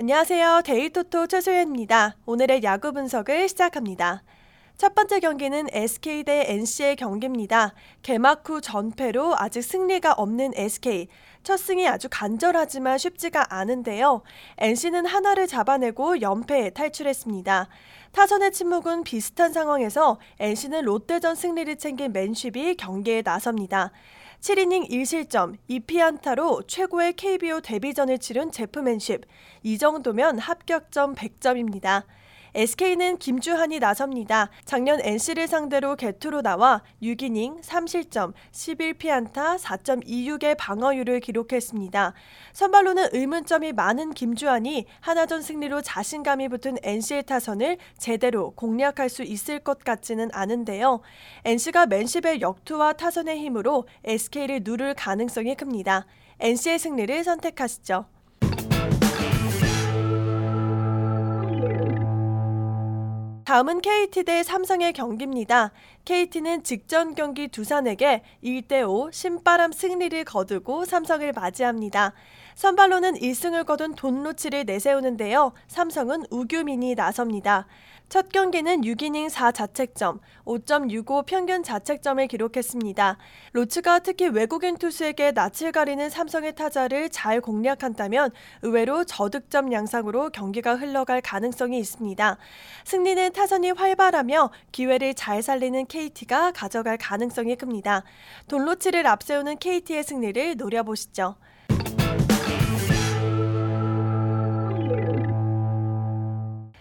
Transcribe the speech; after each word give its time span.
안녕하세요. 0.00 0.62
데이토토 0.64 1.26
최소연입니다. 1.26 2.14
오늘의 2.24 2.62
야구 2.62 2.92
분석을 2.92 3.48
시작합니다. 3.48 4.22
첫 4.76 4.94
번째 4.94 5.18
경기는 5.18 5.66
SK 5.72 6.22
대 6.22 6.44
NC의 6.52 6.94
경기입니다. 6.94 7.74
개막 8.02 8.48
후 8.48 8.60
전패로 8.60 9.34
아직 9.36 9.62
승리가 9.62 10.12
없는 10.12 10.52
SK. 10.54 11.08
첫 11.42 11.56
승이 11.56 11.88
아주 11.88 12.06
간절하지만 12.08 12.96
쉽지가 12.96 13.52
않은데요. 13.52 14.22
NC는 14.58 15.04
하나를 15.04 15.48
잡아내고 15.48 16.20
연패에 16.20 16.70
탈출했습니다. 16.70 17.68
타선의 18.12 18.52
침묵은 18.52 19.02
비슷한 19.02 19.52
상황에서 19.52 20.20
NC는 20.38 20.82
롯데전 20.82 21.34
승리를 21.34 21.74
챙긴 21.74 22.12
맨쉽이 22.12 22.76
경기에 22.76 23.22
나섭니다. 23.24 23.90
7이닝 24.40 24.88
1실점, 24.88 25.56
2피안타로 25.68 26.68
최고의 26.68 27.14
KBO 27.14 27.60
데뷔전을 27.60 28.18
치른 28.18 28.52
제프 28.52 28.78
맨쉽. 28.78 29.22
이 29.64 29.78
정도면 29.78 30.38
합격점 30.38 31.16
100점입니다. 31.16 32.04
SK는 32.54 33.18
김주한이 33.18 33.78
나섭니다. 33.78 34.50
작년 34.64 35.00
NC를 35.00 35.48
상대로 35.48 35.96
개투로 35.96 36.42
나와 36.42 36.82
6이닝 37.02 37.62
3실점 37.62 38.32
11피안타 38.52 39.58
4.26의 39.58 40.56
방어율을 40.58 41.20
기록했습니다. 41.20 42.14
선발로는 42.52 43.08
의문점이 43.12 43.72
많은 43.72 44.14
김주한이 44.14 44.86
하나전 45.00 45.42
승리로 45.42 45.82
자신감이 45.82 46.48
붙은 46.48 46.76
NC의 46.82 47.24
타선을 47.24 47.78
제대로 47.98 48.52
공략할 48.52 49.08
수 49.08 49.22
있을 49.22 49.58
것 49.60 49.84
같지는 49.84 50.30
않은데요. 50.32 51.00
NC가 51.44 51.86
맨십의 51.86 52.40
역투와 52.40 52.94
타선의 52.94 53.38
힘으로 53.38 53.86
SK를 54.04 54.60
누를 54.64 54.94
가능성이 54.94 55.54
큽니다. 55.54 56.06
NC의 56.40 56.78
승리를 56.78 57.24
선택하시죠. 57.24 58.06
다음은 63.48 63.80
KT 63.80 64.24
대 64.24 64.42
삼성의 64.42 64.92
경기입니다. 64.92 65.72
KT는 66.04 66.64
직전 66.64 67.14
경기 67.14 67.48
두산에게 67.48 68.22
1대5 68.44 69.10
신바람 69.10 69.72
승리를 69.72 70.22
거두고 70.24 70.84
삼성을 70.84 71.32
맞이합니다. 71.32 72.12
선발로는 72.58 73.14
1승을 73.14 73.64
거둔 73.64 73.94
돈로치를 73.94 74.64
내세우는데요. 74.64 75.52
삼성은 75.68 76.24
우규민이 76.28 76.96
나섭니다. 76.96 77.68
첫 78.08 78.32
경기는 78.32 78.80
6이닝 78.80 79.30
4자책점, 79.30 80.18
5.65 80.44 81.24
평균 81.24 81.62
자책점을 81.62 82.26
기록했습니다. 82.26 83.16
로츠가 83.52 84.00
특히 84.00 84.26
외국인 84.26 84.76
투수에게 84.76 85.30
낯을 85.30 85.70
가리는 85.72 86.10
삼성의 86.10 86.56
타자를 86.56 87.10
잘 87.10 87.40
공략한다면 87.40 88.32
의외로 88.62 89.04
저득점 89.04 89.72
양상으로 89.72 90.30
경기가 90.30 90.74
흘러갈 90.74 91.20
가능성이 91.20 91.78
있습니다. 91.78 92.38
승리는 92.84 93.34
타선이 93.34 93.70
활발하며 93.70 94.50
기회를 94.72 95.14
잘 95.14 95.44
살리는 95.44 95.86
KT가 95.86 96.50
가져갈 96.50 96.98
가능성이 96.98 97.54
큽니다. 97.54 98.02
돈로치를 98.48 99.06
앞세우는 99.06 99.58
KT의 99.58 100.02
승리를 100.02 100.56
노려보시죠. 100.56 101.36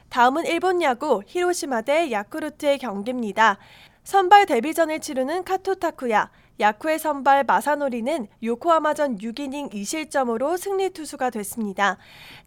다음은 0.09 0.45
일본 0.45 0.81
야구 0.81 1.22
히로시마 1.25 1.81
대 1.81 2.11
야쿠르트의 2.11 2.77
경기입니다. 2.80 3.58
선발 4.03 4.45
데뷔전을 4.45 5.02
치르는 5.02 5.44
카토타쿠야. 5.44 6.30
야쿠의 6.59 6.97
선발 6.97 7.44
마사노리는 7.44 8.27
요코하마전 8.41 9.17
6이닝 9.17 9.72
2실점으로 9.72 10.58
승리 10.58 10.89
투수가 10.89 11.30
됐습니다. 11.30 11.97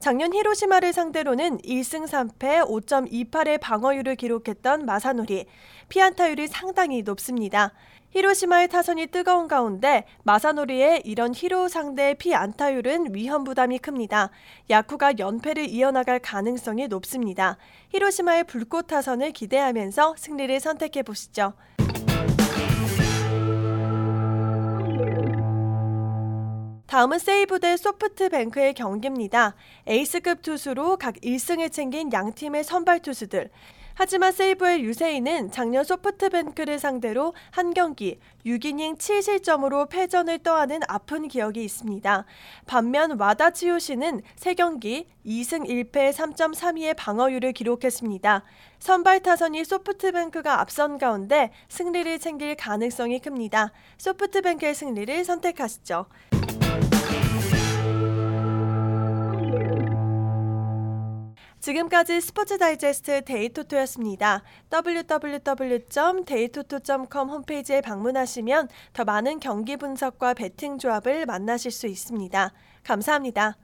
작년 0.01 0.33
히로시마를 0.33 0.93
상대로는 0.93 1.59
1승 1.59 2.09
3패 2.09 2.67
5.28의 2.67 3.61
방어율을 3.61 4.17
기록했던 4.17 4.85
마사노리. 4.85 5.47
피안타율이 5.89 6.49
상당히 6.49 7.03
높습니다. 7.03 7.73
히로시마의 8.11 8.69
타선이 8.69 9.07
뜨거운 9.07 9.47
가운데 9.47 10.05
마사노리의 10.25 11.03
이런 11.05 11.33
히로 11.35 11.69
상대 11.69 12.15
피 12.15 12.35
안타율은 12.35 13.15
위험 13.15 13.45
부담이 13.45 13.79
큽니다. 13.79 14.31
야쿠가 14.69 15.15
연패를 15.19 15.69
이어나갈 15.69 16.19
가능성이 16.19 16.89
높습니다. 16.89 17.57
히로시마의 17.91 18.45
불꽃 18.45 18.89
타선을 18.89 19.31
기대하면서 19.31 20.17
승리를 20.19 20.59
선택해 20.59 21.03
보시죠. 21.03 21.53
다음은 26.89 27.21
세이브 27.21 27.61
대 27.61 27.77
소프트뱅크의 27.77 28.75
경기입니다. 28.75 29.55
에이스급 29.87 30.43
투수로 30.43 30.97
각 30.97 31.15
1승을 31.23 31.71
챙긴 31.71 32.13
양 32.13 32.33
팀의 32.33 32.65
선발 32.65 32.99
투수들. 32.99 33.51
하지만 34.03 34.33
세이브의 34.33 34.83
유세인은 34.83 35.51
작년 35.51 35.85
소프트뱅크를 35.85 36.79
상대로 36.79 37.35
한 37.51 37.75
경기 37.75 38.19
6이닝 38.47 38.97
7실점으로 38.97 39.91
패전을 39.91 40.39
떠하는 40.39 40.81
아픈 40.89 41.29
기억이 41.29 41.63
있습니다. 41.63 42.25
반면 42.65 43.21
와다치요시는 43.21 44.23
3경기 44.37 45.05
2승 45.27 45.69
1패 45.69 46.15
3.32의 46.15 46.95
방어율을 46.97 47.53
기록했습니다. 47.53 48.43
선발 48.79 49.21
타선이 49.21 49.67
소프트뱅크가 49.67 50.63
앞선 50.63 50.97
가운데 50.97 51.53
승리를 51.69 52.19
챙길 52.21 52.57
가능성이 52.57 53.19
큽니다. 53.19 53.71
소프트뱅크의 53.99 54.75
승리를 54.75 55.23
선택하시죠. 55.27 56.07
지금까지 61.61 62.21
스포츠 62.21 62.59
다이제스트 62.59 63.23
데이토토였습니다. 63.25 64.43
www.데이토토.com 64.73 67.29
홈페이지에 67.29 67.81
방문하시면 67.81 68.69
더 68.93 69.05
많은 69.05 69.39
경기 69.41 69.77
분석과 69.77 70.35
배팅 70.35 70.79
조합을 70.79 71.27
만나실 71.27 71.71
수 71.71 71.87
있습니다. 71.87 72.53
감사합니다. 72.83 73.57